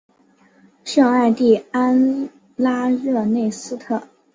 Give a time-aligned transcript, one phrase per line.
[0.83, 4.01] 圣艾蒂安拉热内斯特。